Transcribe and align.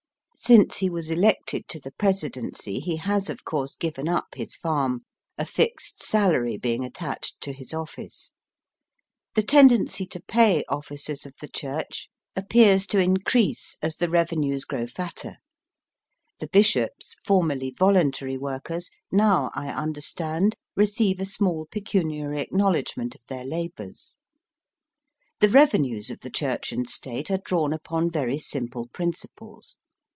Since 0.43 0.77
he 0.77 0.89
was 0.89 1.11
elected 1.11 1.67
to 1.67 1.79
the 1.79 1.91
Presidency 1.91 2.79
he 2.79 2.95
has, 2.95 3.29
of 3.29 3.45
course, 3.45 3.77
given 3.77 4.09
up 4.09 4.29
his 4.35 4.55
farm, 4.55 5.03
a 5.37 5.45
fixed 5.45 6.01
salary 6.01 6.57
being 6.57 6.83
attached 6.83 7.39
to 7.41 7.53
his 7.53 7.75
office. 7.75 8.31
The 9.35 9.43
tendency 9.43 10.07
to 10.07 10.19
pay 10.19 10.63
officers 10.67 11.27
of 11.27 11.35
the 11.39 11.47
Church 11.47 12.09
appears 12.35 12.87
to 12.87 12.97
increase 12.99 13.77
as 13.83 13.97
the 13.97 14.09
revenues 14.09 14.65
Digitized 14.65 14.67
by 14.69 14.77
VjOOQIC 14.77 14.97
110 14.97 14.97
EAST 14.97 14.97
BY 14.97 15.03
WEST. 15.03 15.13
grow 15.19 15.29
fatter. 15.29 15.37
The 16.39 16.47
Bishops, 16.47 17.15
formerly 17.23 17.75
voluntary 17.77 18.37
workers, 18.39 18.89
now, 19.11 19.51
I 19.53 19.67
understand, 19.69 20.55
receive 20.75 21.19
a 21.19 21.25
small 21.25 21.67
pecuniary 21.69 22.39
acknowledgment 22.41 23.13
of 23.13 23.21
their 23.27 23.45
labours. 23.45 24.17
The 25.39 25.49
revenues 25.49 26.09
of 26.09 26.21
the 26.21 26.31
Church 26.31 26.71
and 26.71 26.89
State 26.89 27.29
are 27.29 27.37
drawn 27.37 27.71
upon 27.71 28.09
very 28.09 28.39
simple 28.39 28.87
principles. 28.87 29.77